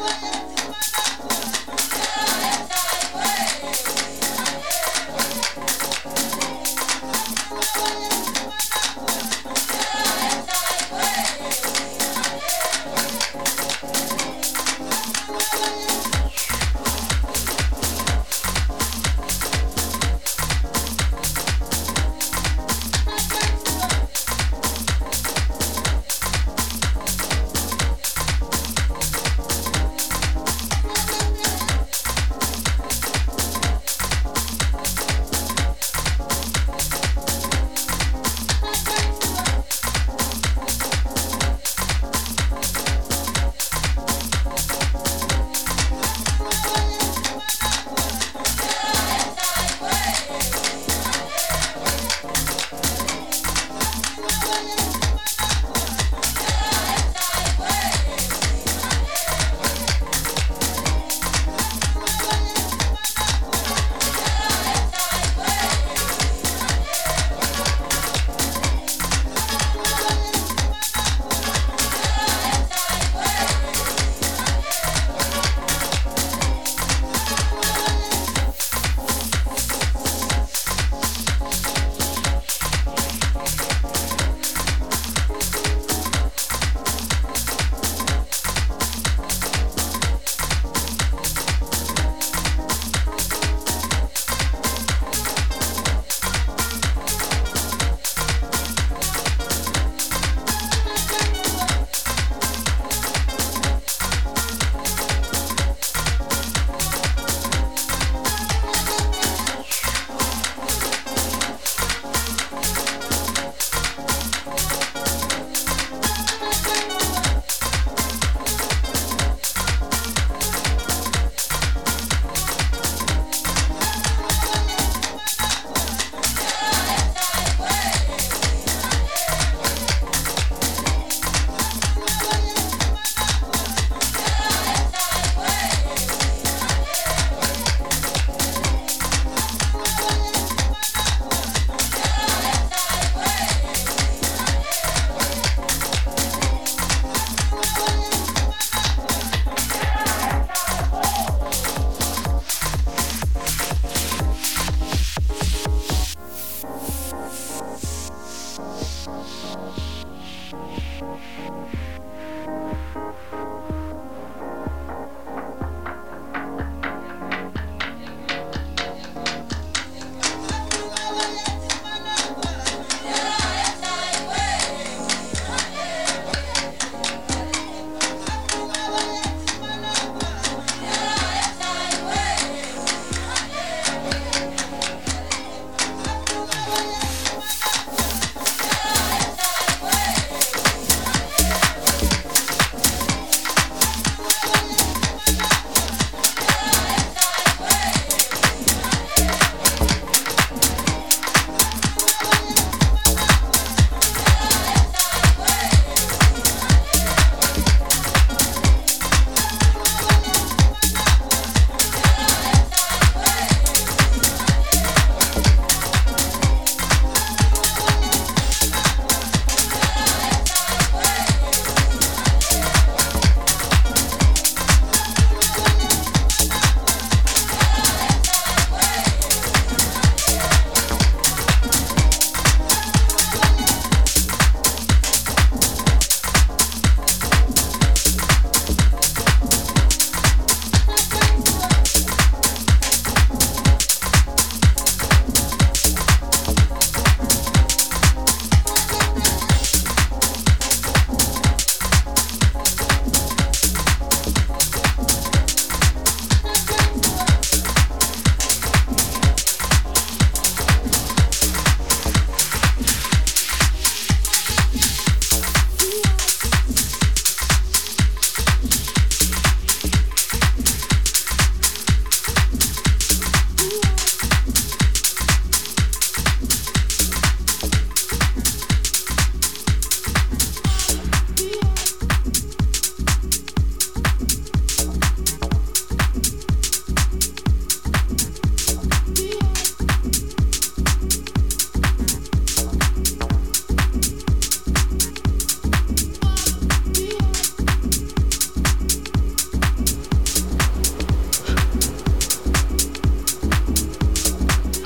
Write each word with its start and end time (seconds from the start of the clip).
Bye. 0.00 0.39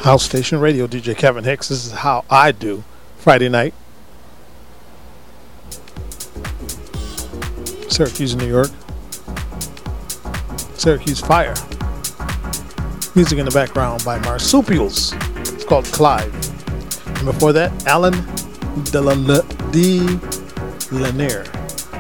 House 0.05 0.23
Station 0.23 0.61
Radio, 0.61 0.87
DJ 0.87 1.17
Kevin 1.17 1.45
Hicks. 1.45 1.69
This 1.69 1.87
is 1.87 1.93
how 1.93 2.27
I 2.29 2.53
do 2.53 2.85
Friday 3.17 3.49
night. 3.49 3.73
Syracuse, 7.89 8.37
New 8.37 8.47
York. 8.47 8.69
Syracuse 10.75 11.23
Fire. 11.23 11.55
Music 13.15 13.39
in 13.39 13.47
the 13.47 13.51
background 13.55 14.05
by 14.05 14.19
Marsupials. 14.19 15.15
It's 15.55 15.65
called 15.65 15.87
Clive. 15.87 16.35
And 17.17 17.25
before 17.25 17.55
that, 17.55 17.87
Alan 17.87 18.12
de 18.91 19.00
la 19.00 19.15
de 19.71 20.21
Lanier. 20.93 21.47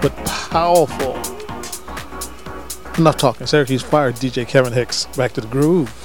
But 0.02 0.14
powerful. 0.26 1.14
Enough 2.98 3.16
talking. 3.16 3.46
Syracuse 3.46 3.82
Fire, 3.82 4.12
DJ 4.12 4.46
Kevin 4.46 4.74
Hicks. 4.74 5.06
Back 5.16 5.32
to 5.32 5.40
the 5.40 5.46
groove. 5.46 6.03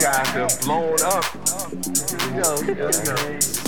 guys 0.00 0.28
have 0.28 0.60
blown 0.62 0.96
up. 1.02 1.24
Yo, 2.34 2.60
yo, 2.74 2.90
yo. 2.90 3.65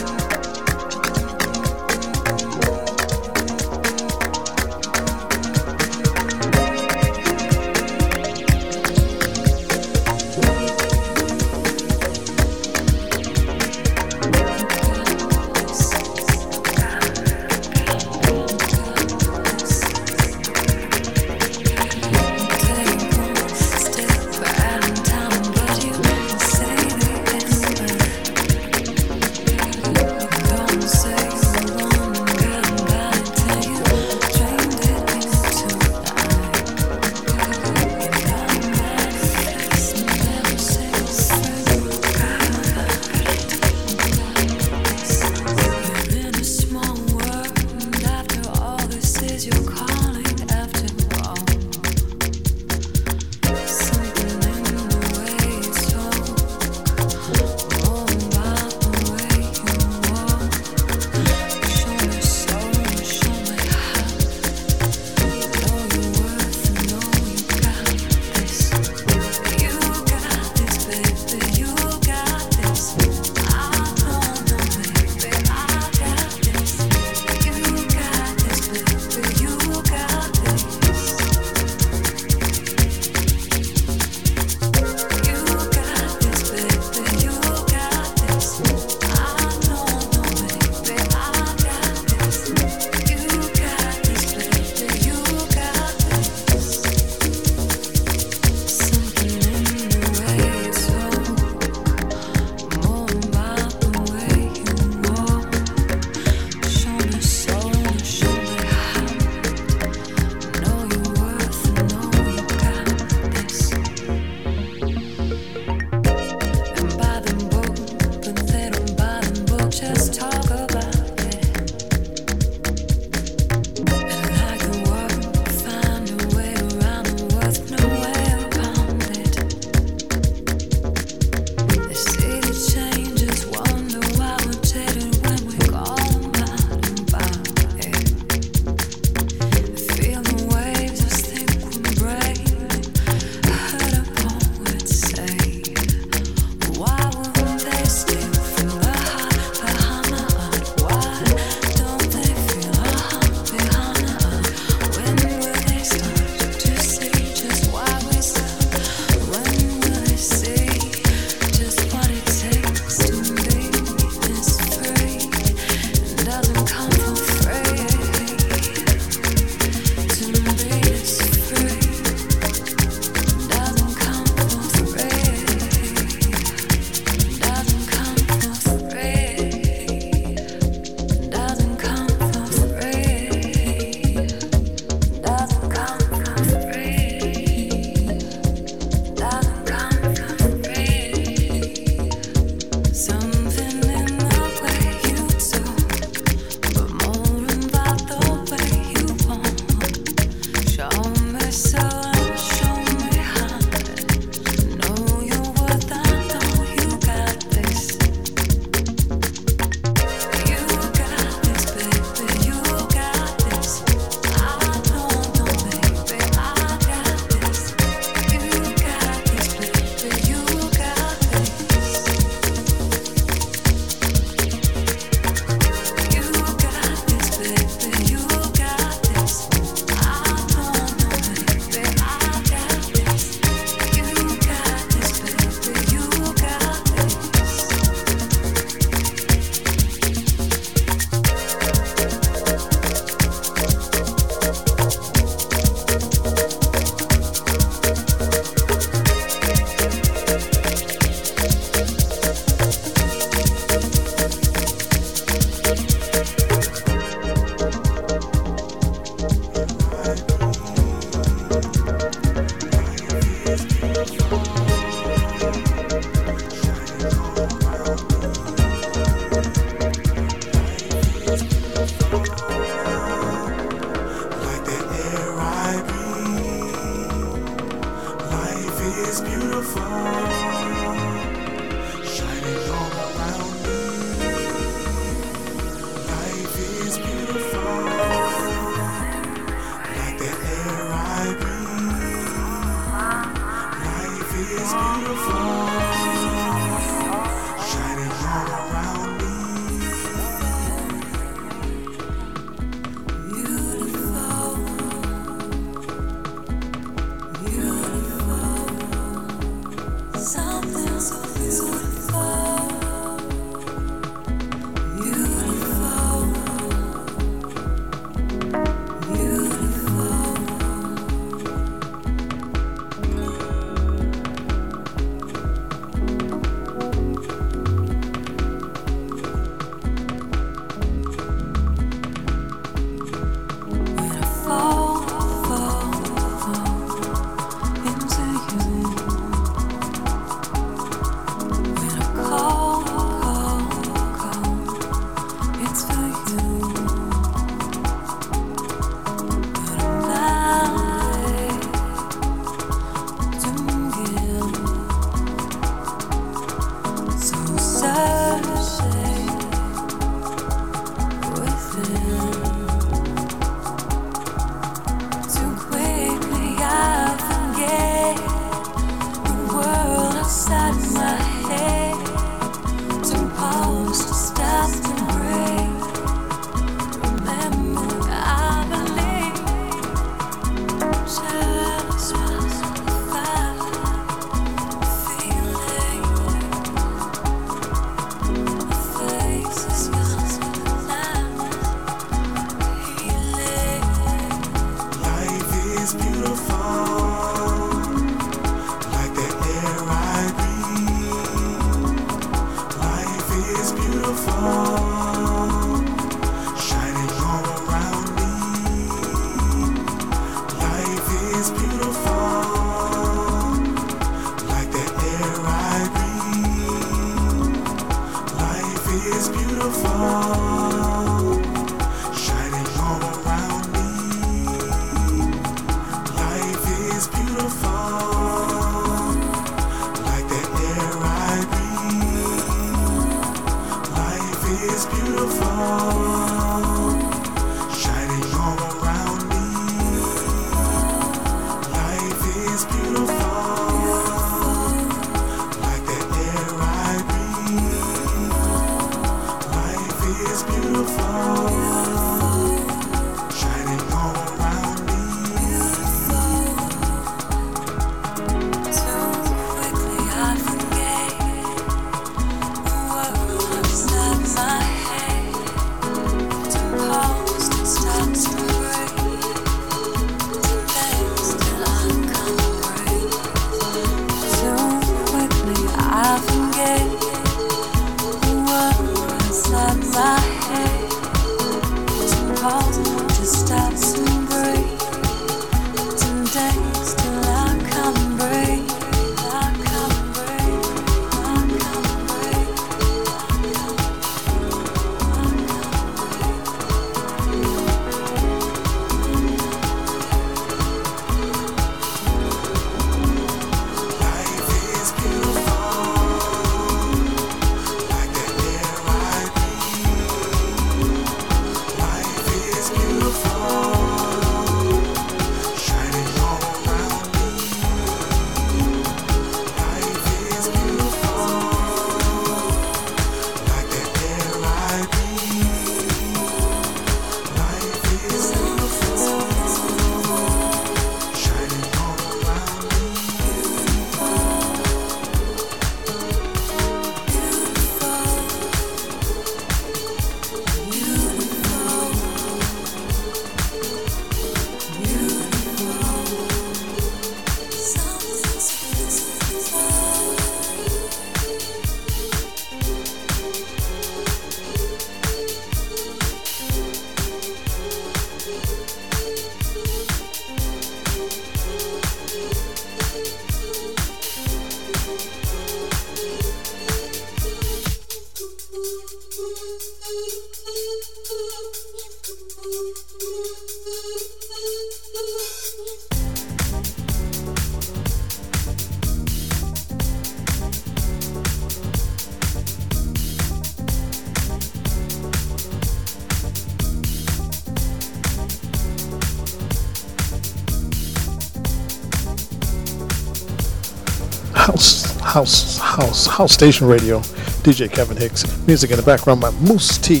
House, 595.16 595.56
House, 595.56 596.06
House, 596.06 596.32
Station 596.34 596.66
Radio. 596.66 597.00
DJ 597.40 597.72
Kevin 597.72 597.96
Hicks. 597.96 598.46
Music 598.46 598.70
in 598.70 598.76
the 598.76 598.82
background 598.82 599.22
by 599.22 599.30
Mousse 599.30 599.78
T. 599.78 600.00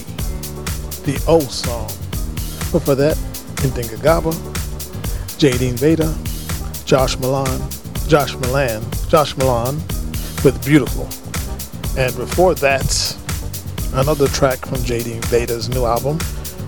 The 1.06 1.18
O 1.26 1.40
song. 1.40 1.86
But 2.70 2.82
for 2.82 2.94
that, 2.96 3.16
Ndinga 3.64 4.02
Gaba, 4.02 4.32
Jadine 5.38 5.78
Veda, 5.78 6.14
Josh 6.84 7.16
Milan, 7.16 7.66
Josh 8.08 8.34
Milan, 8.34 8.84
Josh 9.08 9.34
Milan 9.38 9.76
with 10.44 10.62
Beautiful. 10.66 11.04
And 11.98 12.14
before 12.14 12.54
that, 12.56 13.16
another 13.94 14.28
track 14.28 14.58
from 14.66 14.80
Jadine 14.80 15.24
Veda's 15.30 15.70
new 15.70 15.86
album 15.86 16.18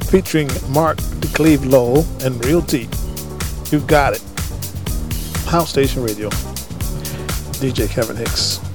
featuring 0.09 0.49
Mark 0.71 0.97
de 1.21 1.29
Clive-Lowe 1.35 2.03
and 2.23 2.43
Real 2.47 2.63
T. 2.63 2.89
You've 3.71 3.87
got 3.87 4.15
it. 4.15 4.23
House 5.51 5.69
Station 5.69 6.03
Radio. 6.03 6.31
DJ 7.59 7.89
Kevin 7.89 8.17
Hicks. 8.17 8.68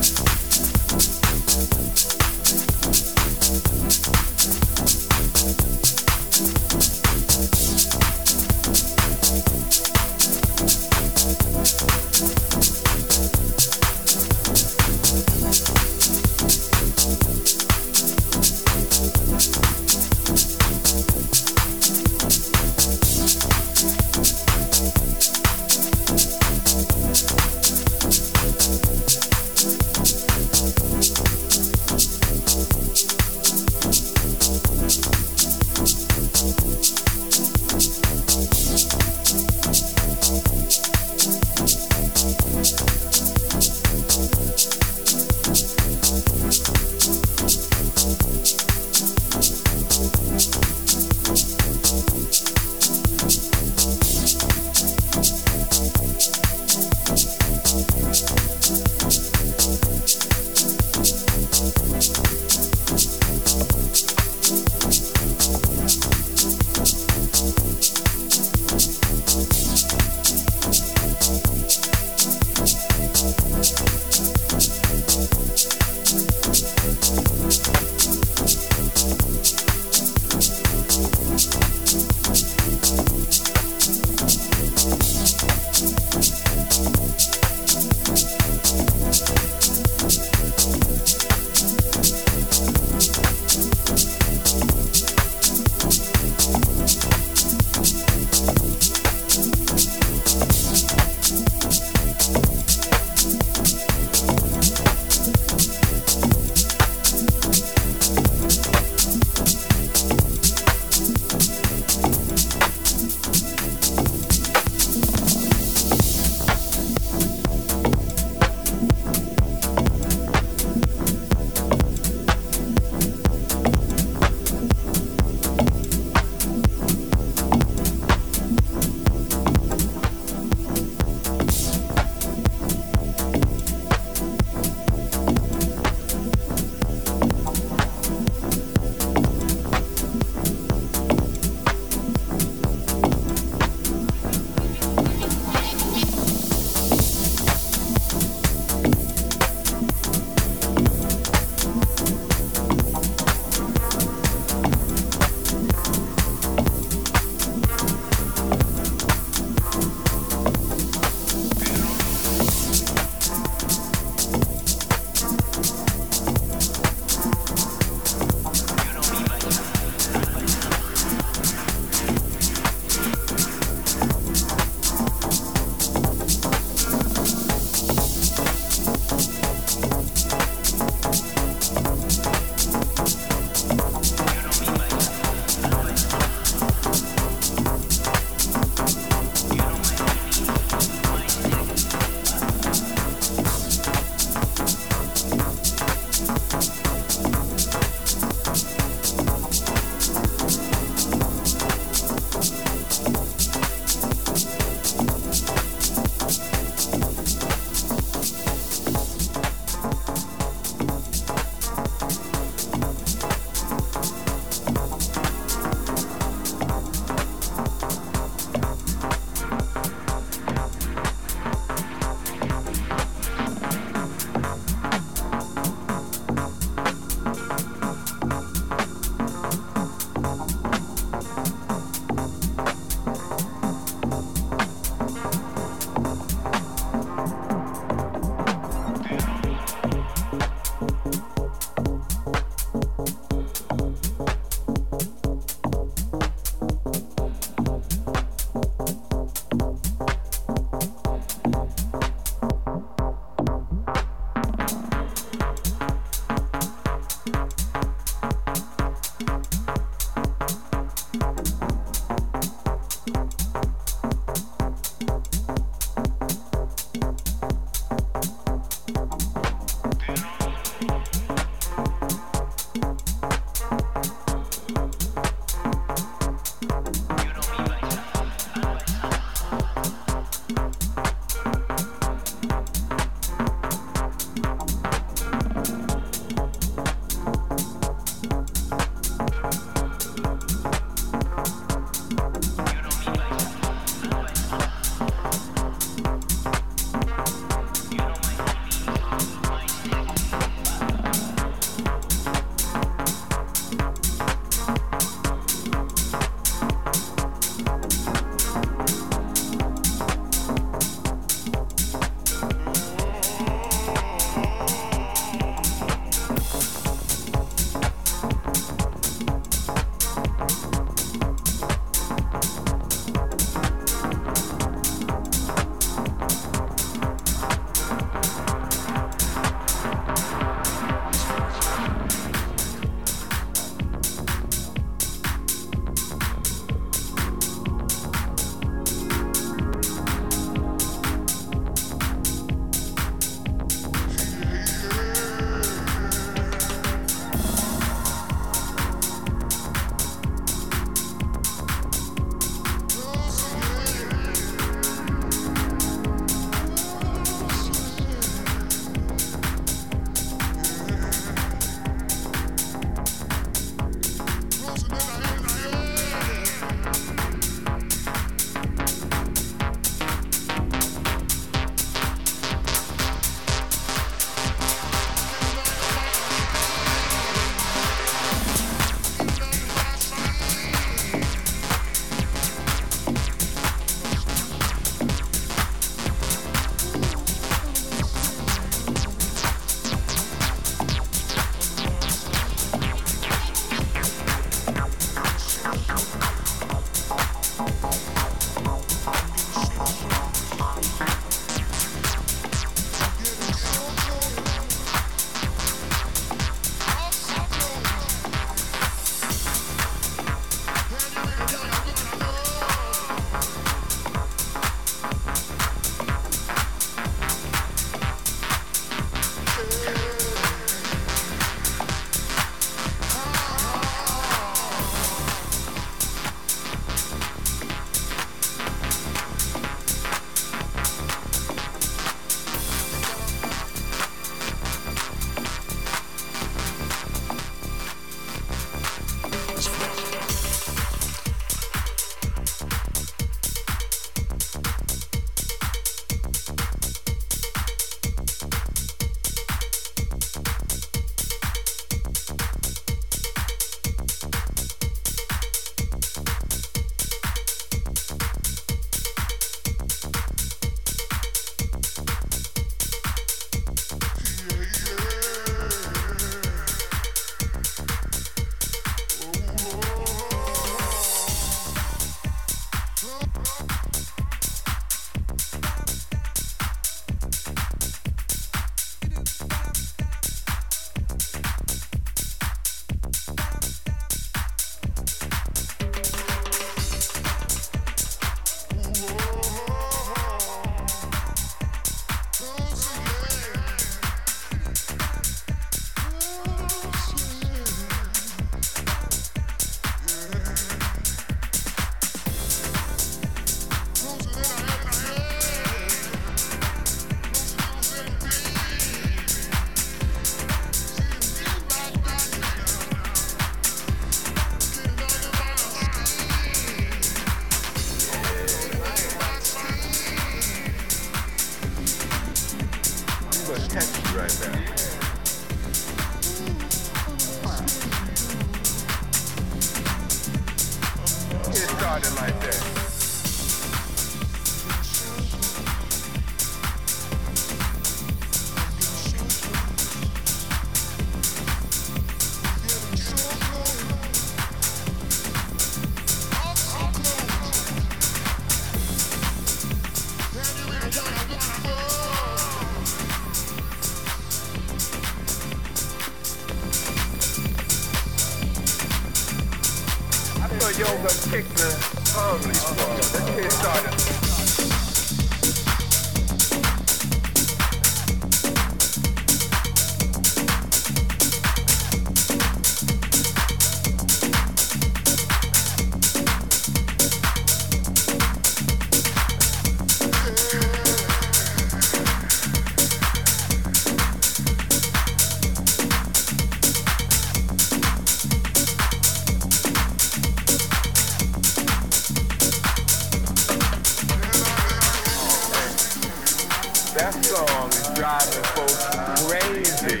That 596.96 597.12
song 597.22 597.68
is 597.68 597.88
driving 597.94 598.42
folks 598.56 598.88
crazy. 599.28 600.00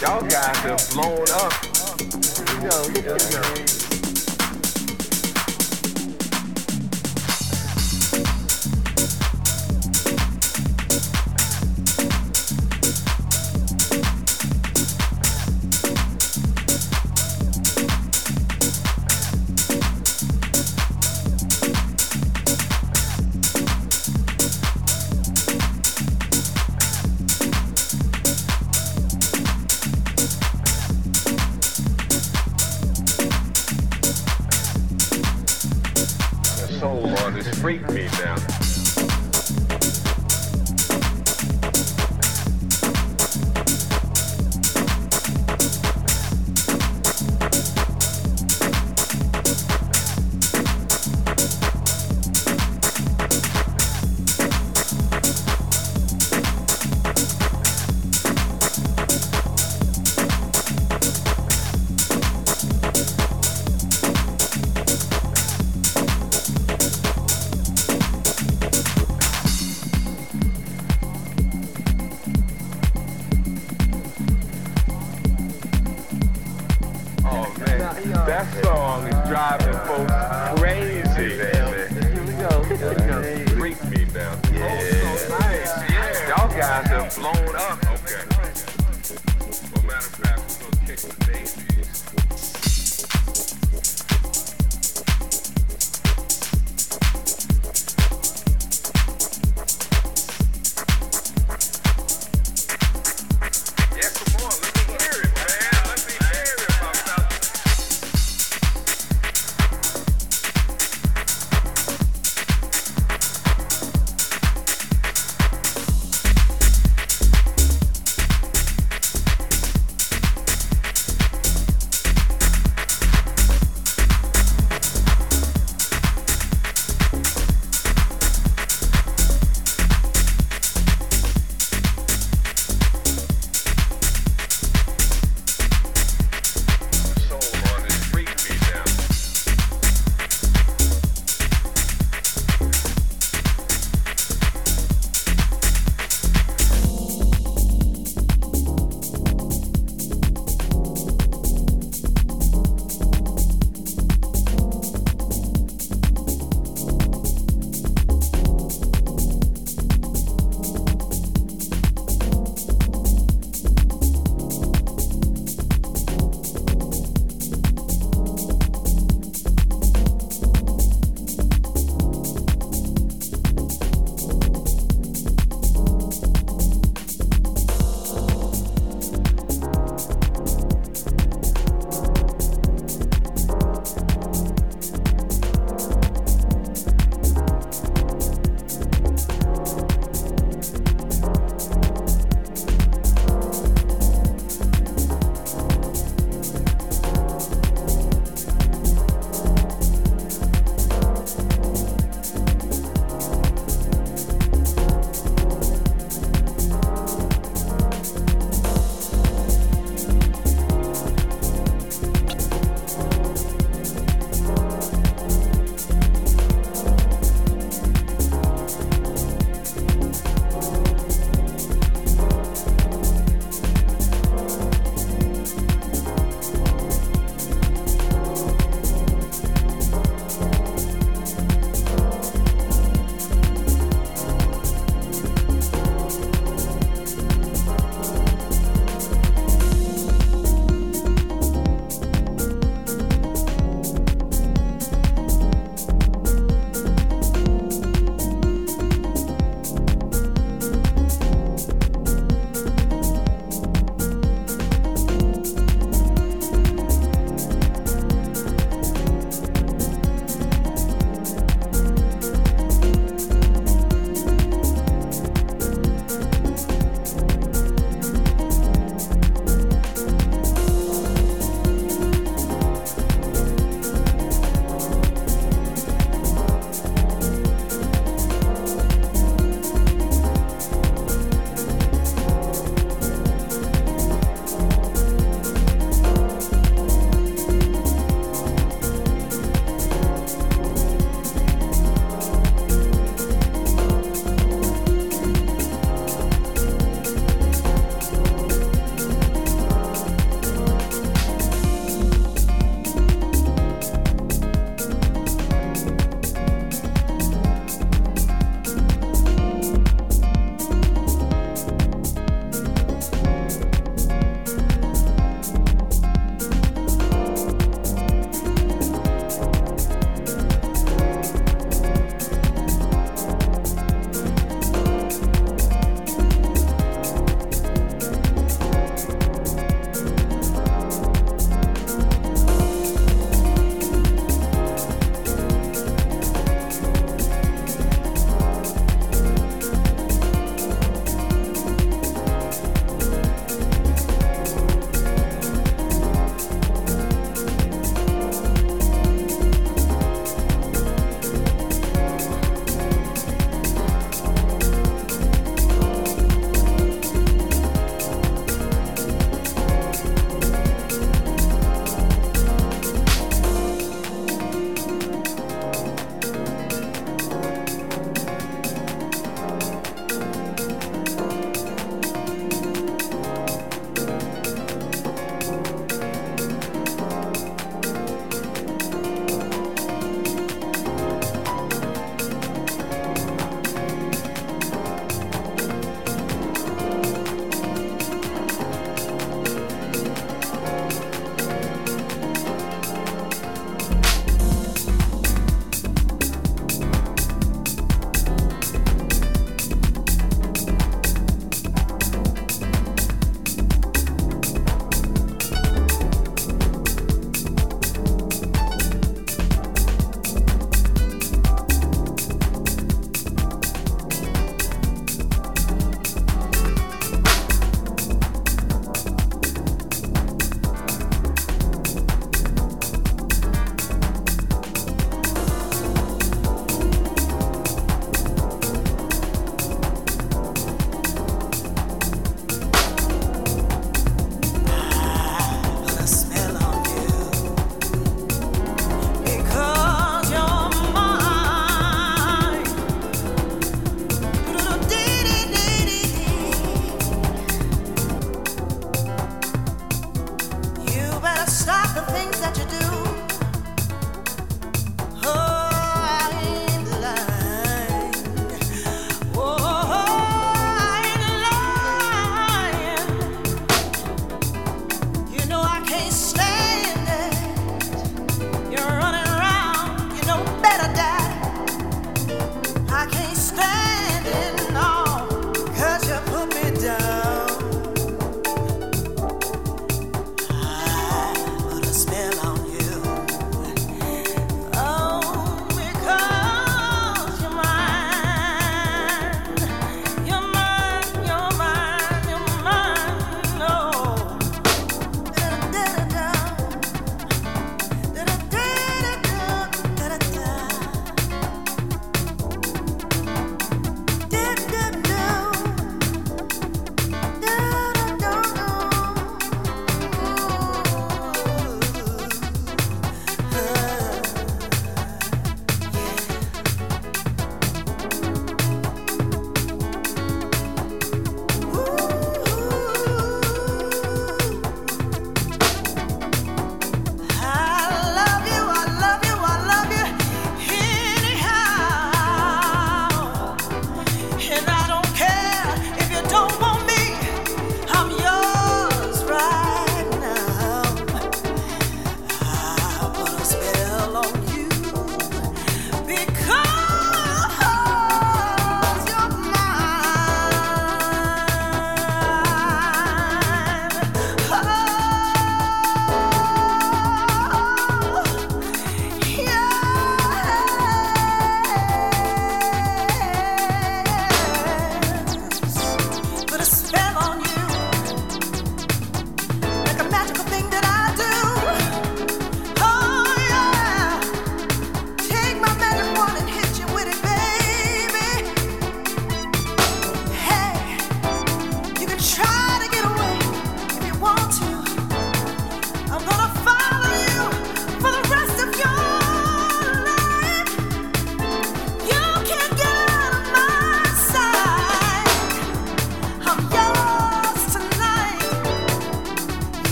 Y'all 0.00 0.22
guys 0.22 0.64
are 0.64 0.80
blown 0.94 1.28
up. 1.30 1.52
You 2.48 2.68
know, 2.70 2.82
you. 3.90 3.93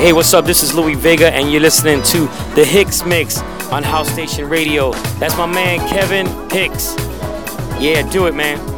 Hey, 0.00 0.14
what's 0.14 0.32
up? 0.32 0.46
This 0.46 0.62
is 0.62 0.72
Louie 0.72 0.94
Vega, 0.94 1.30
and 1.30 1.52
you're 1.52 1.60
listening 1.60 2.02
to 2.04 2.20
the 2.54 2.64
Hicks 2.64 3.04
Mix 3.04 3.38
on 3.70 3.82
House 3.82 4.08
Station 4.10 4.48
Radio. 4.48 4.92
That's 5.18 5.36
my 5.36 5.44
man 5.44 5.78
Kevin 5.90 6.26
Hicks. 6.48 6.94
Yeah, 7.78 8.08
do 8.10 8.26
it, 8.26 8.34
man. 8.34 8.69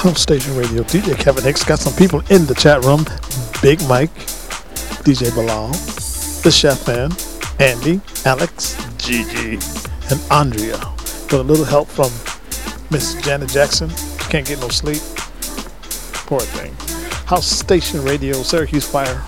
House 0.00 0.22
Station 0.22 0.56
Radio. 0.56 0.82
DJ 0.82 1.14
Kevin 1.18 1.44
Hicks 1.44 1.62
got 1.62 1.78
some 1.78 1.92
people 1.92 2.20
in 2.30 2.46
the 2.46 2.54
chat 2.54 2.82
room. 2.86 3.04
Big 3.60 3.86
Mike, 3.86 4.14
DJ 5.04 5.34
Bilal, 5.34 5.68
the 6.42 6.50
Chef 6.50 6.86
Man, 6.88 7.12
Andy, 7.58 8.00
Alex, 8.24 8.82
Gigi, 8.96 9.58
and 10.10 10.18
Andrea. 10.30 10.78
With 11.24 11.34
a 11.34 11.42
little 11.42 11.66
help 11.66 11.86
from 11.86 12.10
Miss 12.90 13.12
Janet 13.22 13.50
Jackson. 13.50 13.90
Can't 14.30 14.46
get 14.46 14.58
no 14.60 14.68
sleep. 14.70 15.02
Poor 16.26 16.40
thing. 16.40 16.74
House 17.26 17.46
Station 17.46 18.02
Radio, 18.02 18.42
Syracuse 18.42 18.90
Fire. 18.90 19.22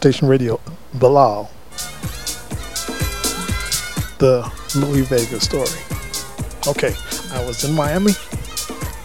Station 0.00 0.28
Radio, 0.28 0.58
Bilal. 0.94 1.50
The 4.16 4.50
Louie 4.74 5.02
Vega 5.02 5.38
story. 5.38 5.68
Okay, 6.66 6.94
I 7.34 7.44
was 7.44 7.64
in 7.64 7.74
Miami. 7.74 8.12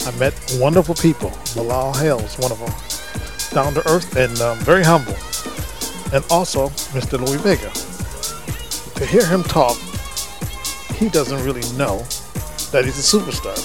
I 0.06 0.18
met 0.18 0.34
wonderful 0.58 0.96
people. 0.96 1.34
Bilal 1.54 1.92
Hales, 1.96 2.40
one 2.40 2.54
of 2.54 2.60
them. 2.60 2.72
Down 3.54 3.74
to 3.74 3.86
earth 3.90 4.16
and 4.16 4.40
um, 4.40 4.58
very 4.60 4.86
humble. 4.86 5.16
And 6.16 6.24
also 6.32 6.70
Mr. 6.96 7.20
Louie 7.20 7.40
Vega. 7.40 7.72
To 8.98 9.06
hear 9.06 9.28
him 9.28 9.44
talk, 9.44 9.76
he 10.96 11.10
doesn't 11.10 11.44
really 11.44 11.68
know 11.76 11.98
that 12.72 12.84
he's 12.86 12.98
a 12.98 13.18
superstar. 13.18 13.60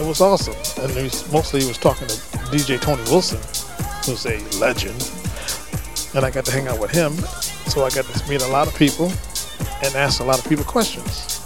It 0.00 0.06
was 0.08 0.22
awesome. 0.22 0.54
And 0.82 0.90
he 0.92 1.02
was, 1.02 1.30
mostly 1.30 1.60
he 1.60 1.68
was 1.68 1.76
talking 1.76 2.08
to 2.08 2.14
DJ 2.48 2.80
Tony 2.80 3.02
Wilson, 3.10 3.40
who's 4.06 4.26
a 4.26 4.38
legend. 4.58 5.10
And 6.14 6.24
I 6.24 6.30
got 6.30 6.44
to 6.44 6.52
hang 6.52 6.68
out 6.68 6.78
with 6.78 6.90
him. 6.90 7.12
So 7.70 7.84
I 7.84 7.90
got 7.90 8.04
to 8.04 8.28
meet 8.28 8.42
a 8.42 8.48
lot 8.48 8.68
of 8.68 8.74
people 8.76 9.06
and 9.82 9.94
ask 9.94 10.20
a 10.20 10.24
lot 10.24 10.38
of 10.38 10.48
people 10.48 10.64
questions. 10.64 11.40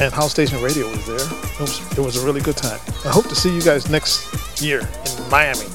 And 0.00 0.12
House 0.12 0.30
Station 0.30 0.62
Radio 0.62 0.88
was 0.88 1.06
there. 1.06 1.16
It 1.16 1.60
was, 1.60 1.98
it 1.98 2.00
was 2.00 2.16
a 2.22 2.26
really 2.26 2.40
good 2.40 2.56
time. 2.56 2.80
I 3.04 3.08
hope 3.08 3.28
to 3.28 3.34
see 3.34 3.54
you 3.54 3.62
guys 3.62 3.90
next 3.90 4.60
year 4.62 4.80
in 4.80 5.30
Miami. 5.30 5.66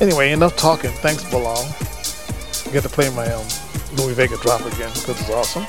Anyway, 0.00 0.32
enough 0.32 0.56
talking. 0.56 0.90
Thanks, 0.90 1.28
Bilal. 1.30 1.64
I 2.66 2.72
get 2.72 2.82
to 2.82 2.88
play 2.88 3.10
my 3.14 3.26
um, 3.32 3.46
Louie 3.96 4.14
Vega 4.14 4.36
drop 4.38 4.60
again 4.62 4.90
because 4.94 5.20
it's 5.20 5.30
awesome. 5.30 5.64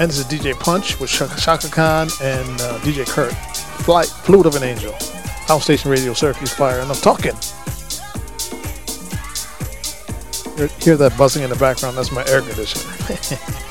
And 0.00 0.10
this 0.10 0.18
is 0.18 0.24
DJ 0.24 0.58
Punch 0.58 0.98
with 0.98 1.10
Chaka 1.10 1.68
Khan 1.68 2.08
and 2.22 2.60
uh, 2.60 2.78
DJ 2.78 3.06
Kurt. 3.06 3.34
Flight, 3.84 4.06
Flute 4.06 4.46
of 4.46 4.54
an 4.54 4.62
Angel. 4.62 4.94
Station 5.60 5.90
Radio, 5.90 6.12
Syracuse 6.14 6.52
Fire. 6.52 6.80
And 6.80 6.90
I'm 6.90 6.96
talking. 6.96 7.34
Hear 10.80 10.96
that 10.96 11.14
buzzing 11.16 11.42
in 11.42 11.50
the 11.50 11.56
background? 11.56 11.96
That's 11.96 12.12
my 12.12 12.24
air 12.26 12.42
conditioner. 12.42 13.58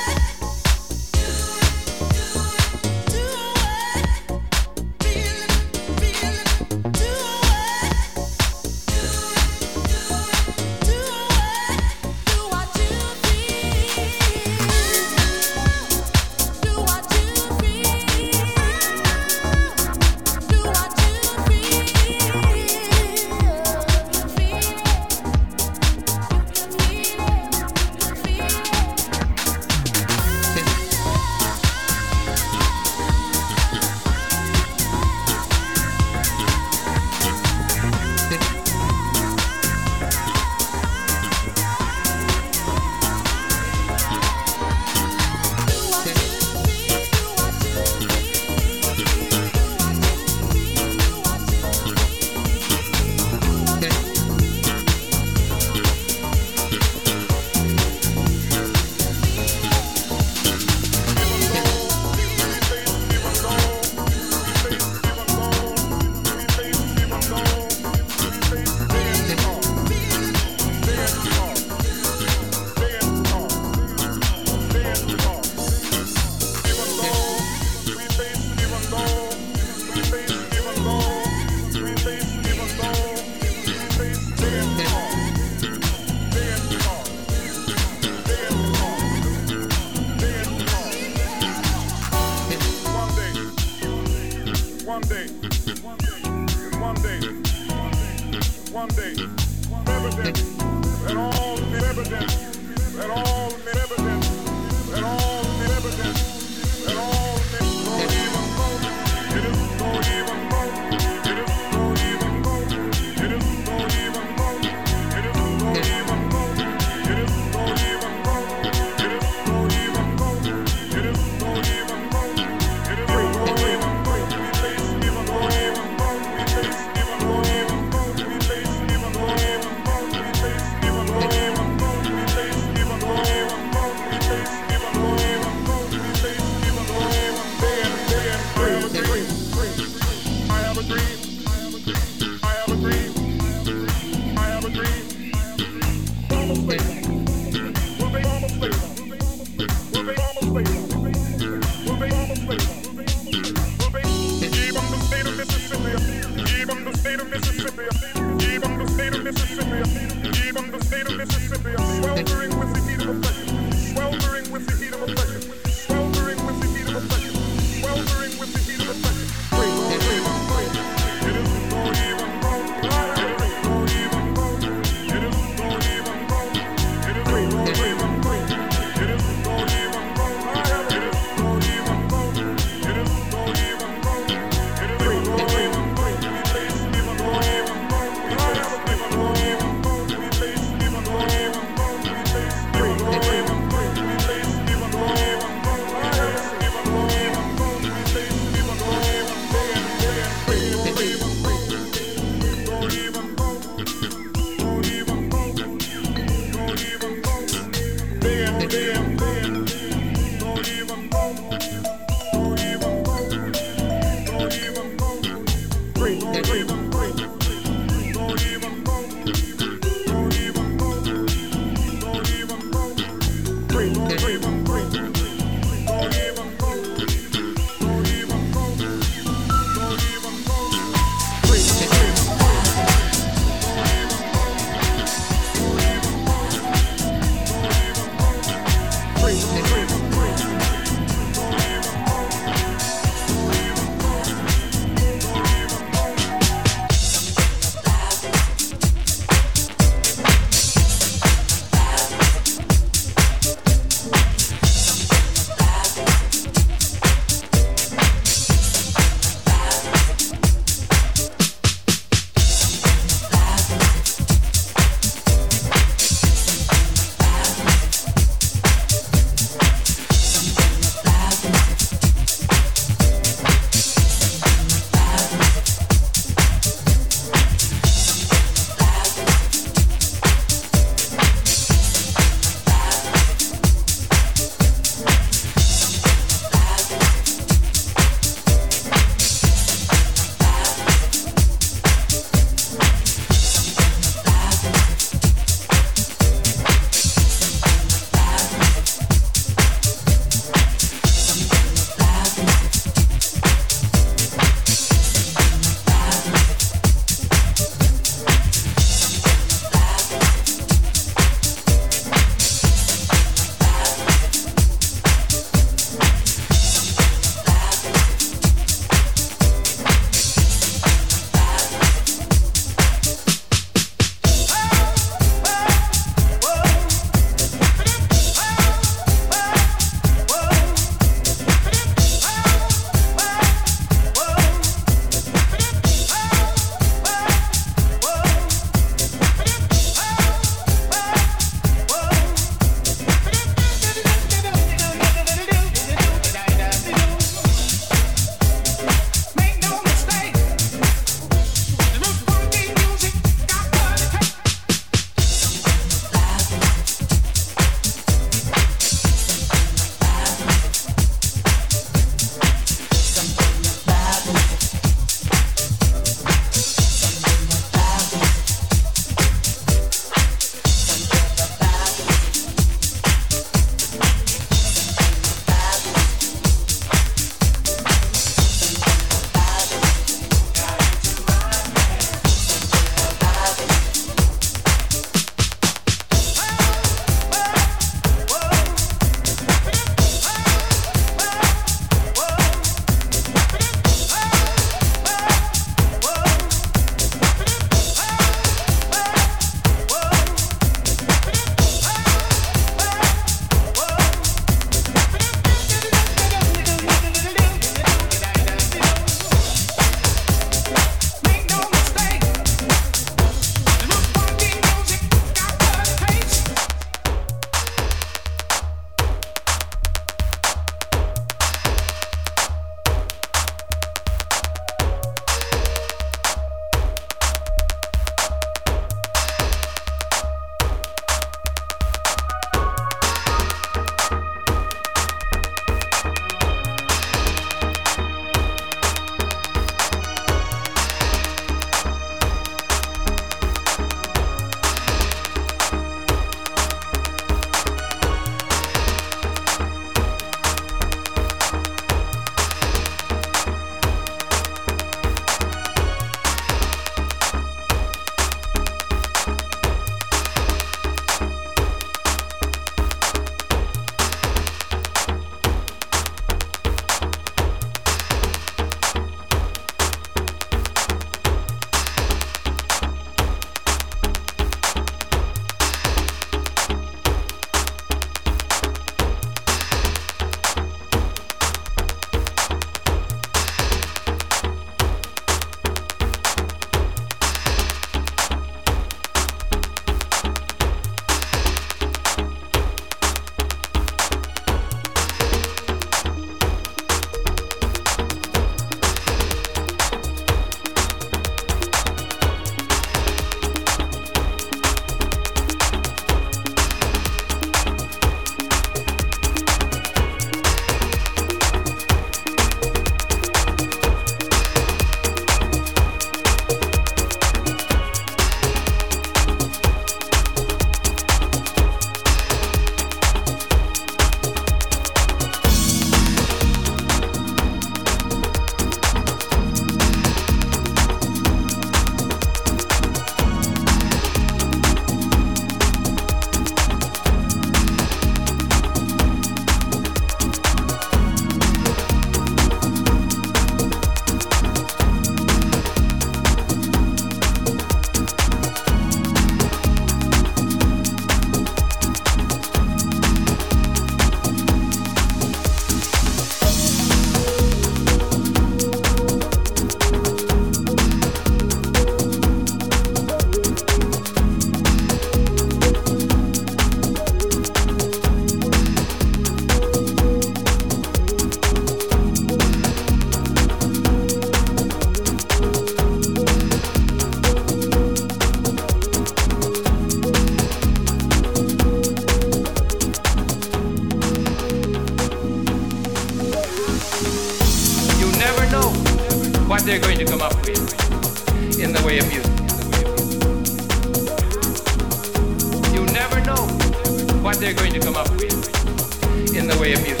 what 597.28 597.40
they're 597.40 597.52
going 597.52 597.74
to 597.74 597.78
come 597.78 597.94
up 597.94 598.08
with 598.12 599.36
in 599.36 599.46
the 599.46 599.58
way 599.60 599.74
of 599.74 599.82
music. 599.82 600.00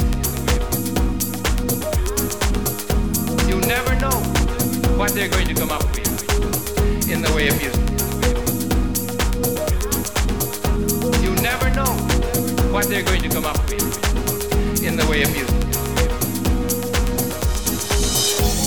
You 3.46 3.60
never 3.68 3.94
know 4.00 4.16
what 4.96 5.12
they're 5.12 5.28
going 5.28 5.46
to 5.46 5.52
come 5.52 5.70
up 5.70 5.84
with 5.92 6.08
in 7.10 7.20
the 7.20 7.30
way 7.36 7.48
of 7.48 7.58
music. 7.60 7.84
You 11.22 11.34
never 11.42 11.68
know 11.74 11.92
what 12.72 12.88
they're 12.88 13.02
going 13.02 13.20
to 13.20 13.28
come 13.28 13.44
up 13.44 13.58
with 13.68 14.82
in 14.82 14.96
the 14.96 15.06
way 15.10 15.20
of 15.20 15.30
music. 15.30 15.54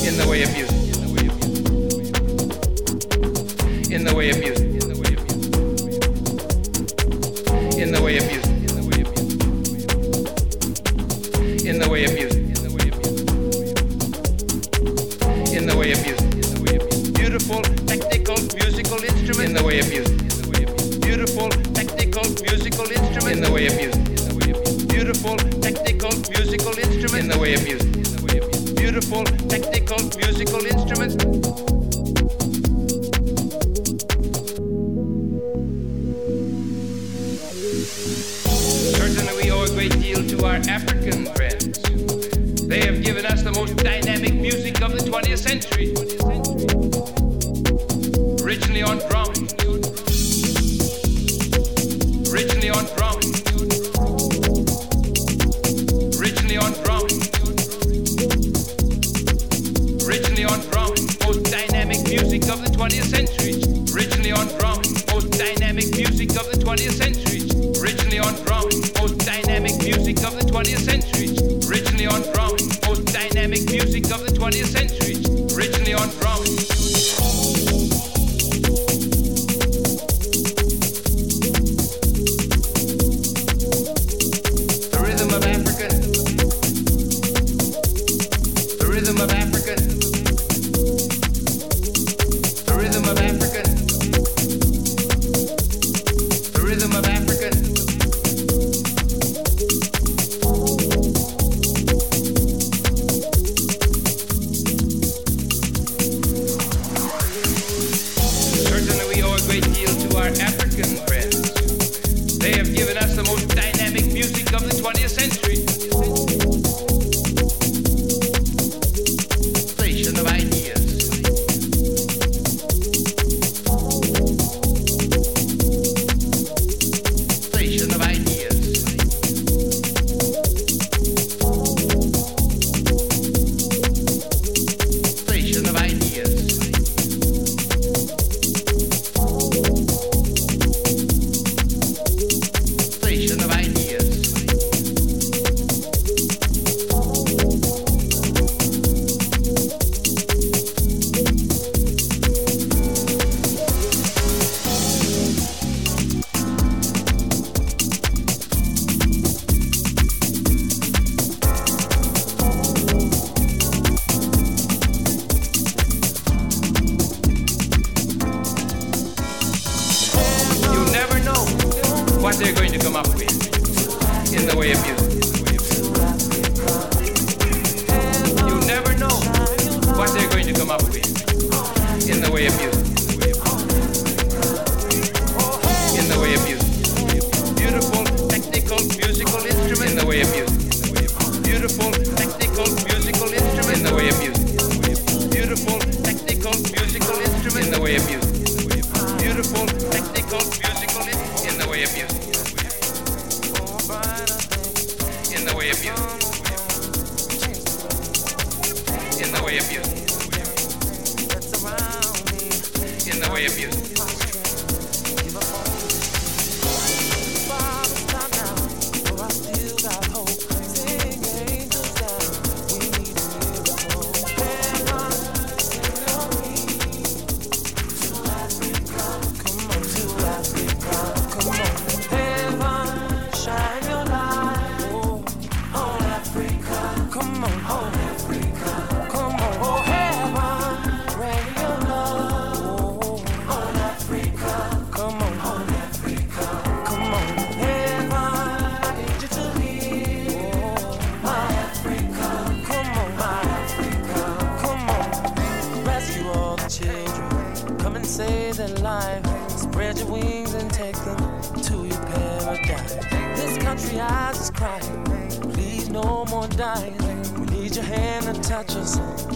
In 0.08 0.18
the 0.20 0.28
way 0.30 0.44
of 0.44 0.54
music. 0.54 0.78
In 3.92 4.04
the 4.04 4.14
way 4.16 4.30
of 4.30 4.38
music. 4.40 4.68
In 7.82 7.92
the 7.92 8.00
way 8.04 8.18
of 8.18 8.28
music. 8.28 8.41
compris. 29.92 30.21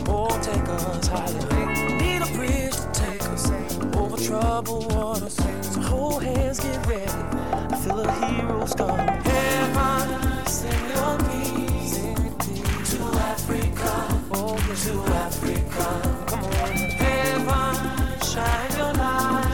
oh 0.08 0.28
take 0.42 0.68
us 0.70 1.08
higher. 1.08 1.98
Need 2.02 2.22
a 2.22 2.26
bridge 2.36 2.74
to 2.76 2.90
take 2.94 3.24
us 3.30 3.52
over 3.96 4.18
troubled 4.18 4.92
waters. 4.94 5.36
So 5.62 5.82
hold 5.82 6.24
hands, 6.24 6.60
get 6.60 6.86
ready. 6.88 7.06
I 7.06 7.78
feel 7.78 8.00
a 8.00 8.12
hero's 8.26 8.74
coming. 8.74 9.06
Heaven, 9.06 10.46
send 10.48 10.88
your 10.96 11.18
peace 11.30 11.96
to 12.92 13.04
Africa, 13.32 14.22
oh, 14.34 14.58
yeah. 14.68 14.76
to 14.86 15.14
Africa. 15.14 15.88
Come 16.28 16.44
on, 16.44 16.72
heaven, 17.04 18.20
shine 18.22 18.78
your 18.78 18.94
light. 18.94 19.45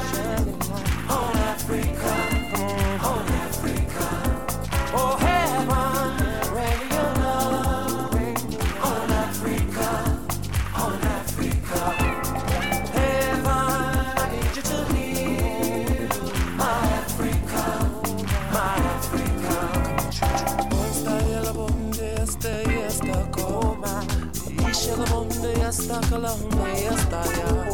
hasta 26.11 26.27
la 26.27 26.33
onde 26.33 26.81
y 26.81 26.88
hasta 26.88 27.21
allá. 27.21 27.69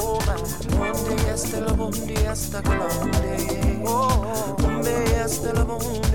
Onde 0.78 1.24
y 1.24 1.30
hasta 1.30 1.60
la 1.60 1.74
onde 1.74 2.14
y 2.14 2.26
hasta 2.26 2.62
la 2.62 2.86
onde. 3.02 3.84
Onde 4.64 5.06
y 5.10 5.14
hasta. 5.16 6.07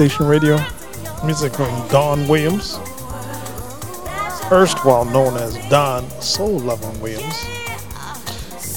Station 0.00 0.28
Radio. 0.28 0.56
Music 1.26 1.52
from 1.52 1.88
Dawn 1.88 2.26
Williams, 2.26 2.78
erstwhile 4.50 5.04
known 5.04 5.36
as 5.36 5.58
Dawn 5.68 6.08
Soul 6.22 6.58
Loving 6.60 6.98
Williams. 7.02 7.44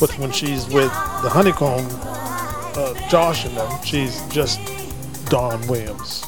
But 0.01 0.11
when 0.19 0.33
she's 0.33 0.65
with 0.65 0.91
the 1.23 1.29
Honeycomb, 1.29 1.87
uh, 2.75 3.09
Josh 3.09 3.45
and 3.45 3.55
them, 3.55 3.71
she's 3.85 4.21
just 4.27 4.59
Dawn 5.27 5.65
Williams. 5.67 6.23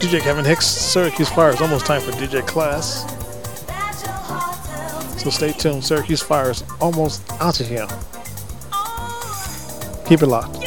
DJ 0.00 0.22
Kevin 0.22 0.46
Hicks, 0.46 0.64
Syracuse 0.64 1.28
Fire. 1.28 1.50
It's 1.50 1.60
almost 1.60 1.84
time 1.84 2.00
for 2.00 2.12
DJ 2.12 2.46
Class. 2.46 3.02
So 5.22 5.28
stay 5.28 5.52
tuned. 5.52 5.84
Syracuse 5.84 6.22
Fire 6.22 6.50
is 6.50 6.64
almost 6.80 7.30
out 7.42 7.60
of 7.60 7.68
here. 7.68 7.86
Keep 10.06 10.22
it 10.22 10.28
locked. 10.28 10.63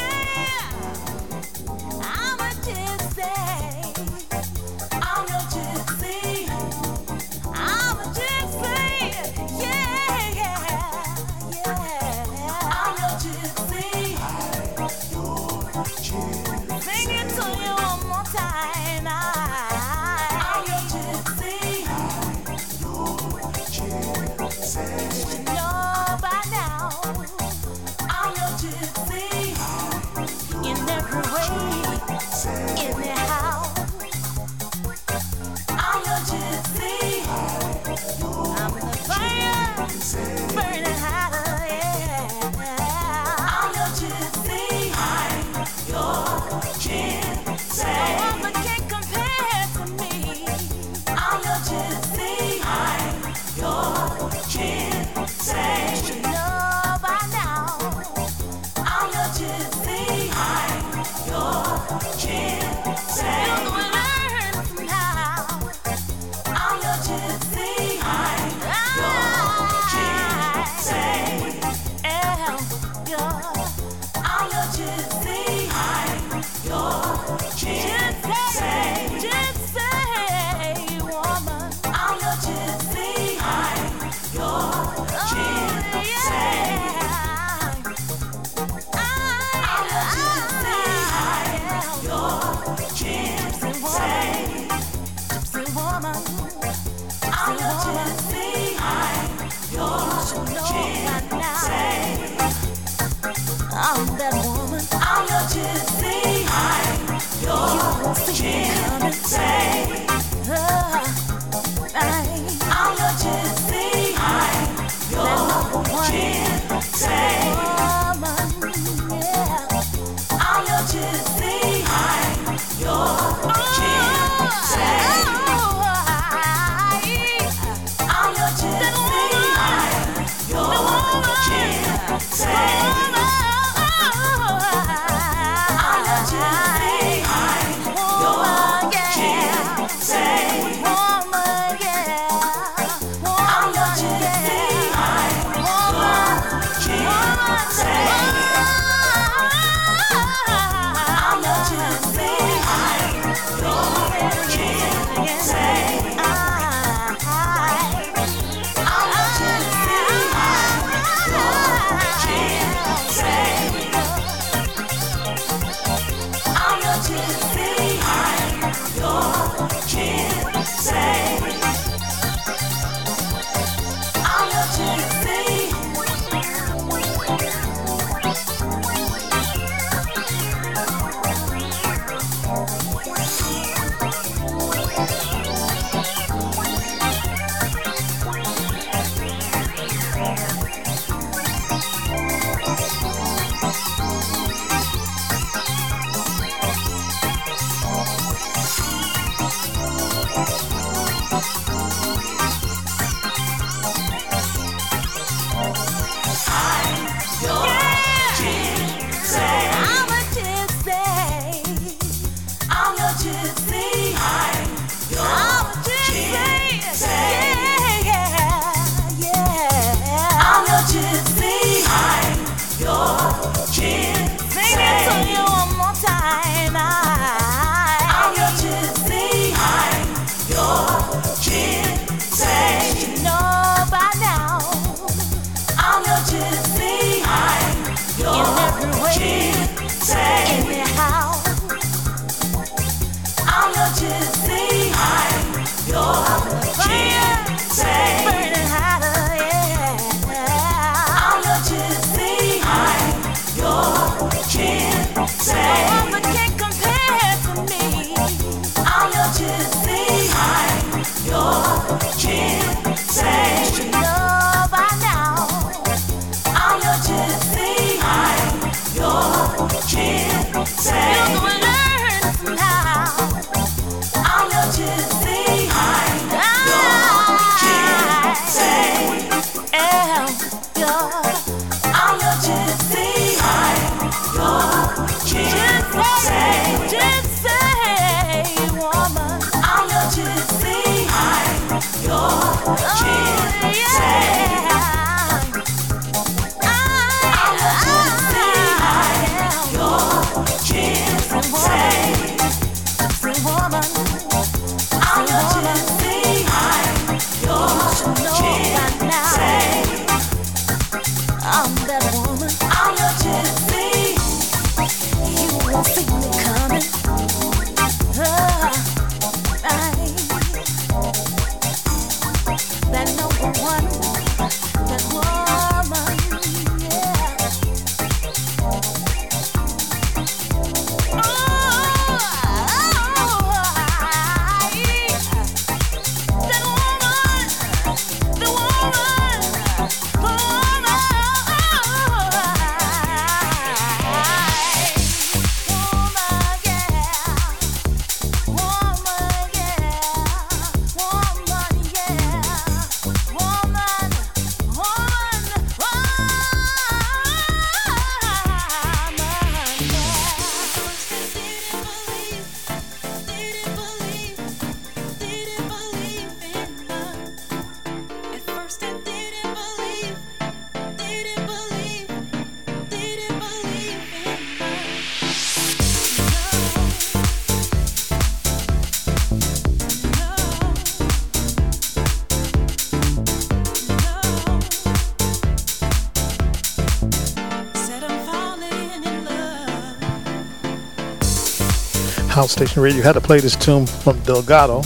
Station 392.52 392.82
Radio 392.82 393.02
had 393.02 393.14
to 393.14 393.22
play 393.22 393.40
this 393.40 393.56
tune 393.56 393.86
from 393.86 394.20
Delgado 394.22 394.82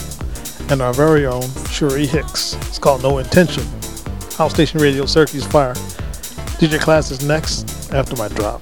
and 0.69 0.81
our 0.81 0.93
very 0.93 1.25
own 1.25 1.43
Cherie 1.69 2.05
Hicks. 2.05 2.53
It's 2.67 2.79
called 2.79 3.03
No 3.03 3.17
Intention. 3.17 3.63
House 4.37 4.53
Station 4.53 4.79
Radio, 4.79 5.05
Syracuse 5.05 5.45
Fire. 5.45 5.73
DJ 6.59 6.79
Class 6.79 7.11
is 7.11 7.25
next 7.25 7.93
after 7.93 8.15
my 8.15 8.27
drop. 8.29 8.61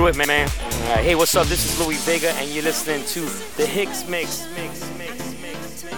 Do 0.00 0.06
it, 0.06 0.16
man. 0.16 0.30
All 0.30 0.94
right, 0.94 1.04
hey, 1.04 1.14
what's 1.14 1.36
up? 1.36 1.46
This 1.46 1.66
is 1.66 1.78
Louie 1.78 1.96
Vega, 1.96 2.30
and 2.30 2.48
you're 2.48 2.64
listening 2.64 3.04
to 3.04 3.20
the 3.58 3.66
Hicks 3.66 4.08
Mix. 4.08 4.46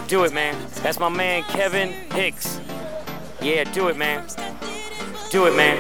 Do 0.09 0.25
it, 0.25 0.33
man. 0.33 0.57
That's 0.83 0.99
my 0.99 1.09
man 1.09 1.45
Kevin 1.45 1.91
Hicks. 2.11 2.61
Yeah, 3.41 3.63
do 3.63 3.87
it, 3.87 3.97
man. 3.97 4.27
Do 5.31 5.47
it, 5.47 5.55
man. 5.55 5.79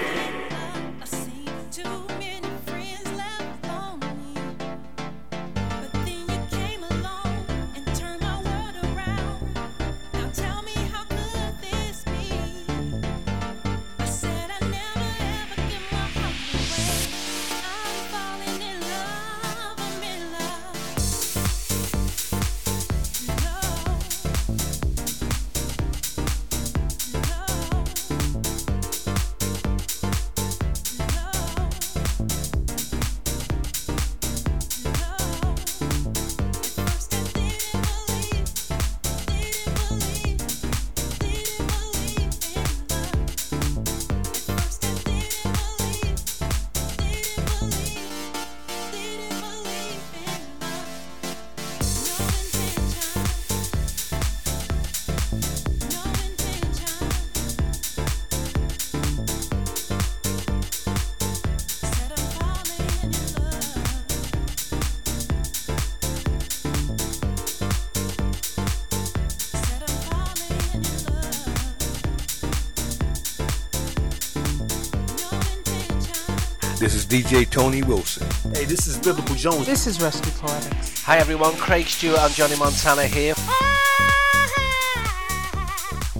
DJ 77.12 77.44
Tony 77.50 77.82
Wilson. 77.82 78.26
Hey, 78.54 78.64
this 78.64 78.86
is 78.86 78.96
Biblical 78.96 79.34
Jones. 79.34 79.66
This 79.66 79.86
is 79.86 80.00
Rescue 80.00 80.32
Poetics. 80.32 81.02
Hi 81.02 81.18
everyone, 81.18 81.54
Craig 81.56 81.84
Stewart 81.84 82.18
and 82.18 82.32
Johnny 82.32 82.56
Montana 82.56 83.02
here. 83.02 83.34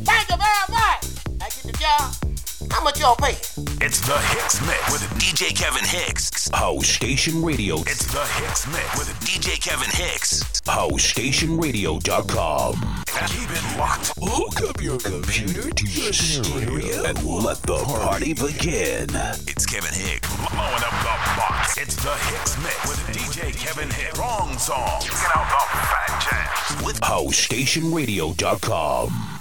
Thank 0.05 0.29
you 0.29 0.37
very 0.37 0.67
much. 0.69 1.07
I 1.41 1.49
get 1.49 1.65
the 1.65 1.73
job. 1.81 2.13
How 2.71 2.85
much 2.85 3.01
y'all 3.01 3.17
pay? 3.17 3.39
It's 3.81 4.01
the 4.01 4.19
Hicks 4.19 4.61
Mix 4.67 4.93
with 4.93 5.01
DJ 5.19 5.57
Kevin 5.57 5.87
Hicks. 5.87 6.51
House 6.51 6.87
Station 6.87 7.43
Radio. 7.43 7.81
It's 7.81 8.05
the 8.13 8.21
Hicks 8.21 8.67
Mix 8.67 8.99
with 8.99 9.09
DJ 9.21 9.59
Kevin 9.59 9.89
Hicks. 9.93 10.43
HouseStationRadio.com. 10.67 12.75
Keep 13.07 13.51
it 13.51 13.79
locked. 13.79 14.13
Hook 14.21 14.61
up 14.69 14.83
your 14.83 14.99
computer 14.99 15.71
to 15.71 15.87
your 15.87 16.13
stereo 16.13 17.05
and 17.05 17.25
let 17.25 17.63
the 17.63 17.79
party 17.79 18.35
begin. 18.35 19.09
It's 19.49 19.65
Kevin 19.65 19.95
Hicks 19.95 20.22
the 22.03 22.11
Hicks 22.11 22.59
Mix 22.59 22.89
with 22.89 22.99
DJ 23.17 23.57
Kevin 23.57 23.89
Hicks. 23.89 24.19
Wrong 24.19 24.59
song. 24.59 25.01
Get 25.03 25.13
out 25.37 25.49
the 25.49 25.61
fat 25.87 26.21
jams. 26.21 26.83
With 26.85 27.01
HouseStationRadio.com. 27.01 29.32